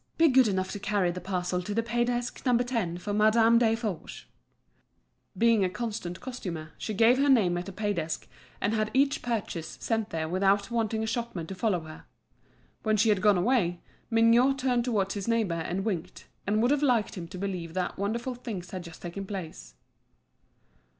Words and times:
Be 0.17 0.29
good 0.29 0.47
enough 0.47 0.71
to 0.71 0.79
carry 0.79 1.11
the 1.11 1.21
parcel 1.21 1.61
to 1.61 1.75
the 1.75 1.83
pay 1.83 2.03
desk 2.03 2.41
No. 2.43 2.57
10, 2.57 2.97
for 2.97 3.13
Madame 3.13 3.59
Desforges." 3.59 4.23
Being 5.37 5.63
a 5.63 5.69
constant 5.69 6.19
customer, 6.19 6.71
she 6.79 6.95
gave 6.95 7.19
her 7.19 7.29
name 7.29 7.55
at 7.55 7.69
a 7.69 7.71
paydesk, 7.71 8.25
and 8.59 8.73
had 8.73 8.89
each 8.95 9.21
purchase 9.21 9.77
sent 9.79 10.09
there 10.09 10.27
without 10.27 10.71
wanting 10.71 11.03
a 11.03 11.05
shopman 11.05 11.45
to 11.45 11.53
follow 11.53 11.81
her. 11.81 12.05
When 12.81 12.97
she 12.97 13.09
had 13.09 13.21
gone 13.21 13.37
away, 13.37 13.79
Mignot 14.09 14.57
turned 14.57 14.85
towards 14.85 15.13
his 15.13 15.27
neighbour 15.27 15.53
and 15.53 15.85
winked, 15.85 16.25
and 16.47 16.63
would 16.63 16.71
have 16.71 16.81
liked 16.81 17.13
him 17.15 17.27
to 17.27 17.37
believe 17.37 17.75
that 17.75 17.99
wonderful 17.99 18.33
things 18.33 18.71
had 18.71 18.83
just 18.83 19.03
taken 19.03 19.27
place. 19.27 19.75